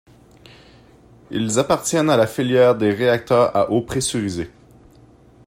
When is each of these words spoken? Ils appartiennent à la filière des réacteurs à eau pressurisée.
Ils 1.29 1.59
appartiennent 1.59 2.09
à 2.09 2.17
la 2.17 2.25
filière 2.25 2.75
des 2.75 2.89
réacteurs 2.89 3.55
à 3.55 3.69
eau 3.69 3.81
pressurisée. 3.83 4.49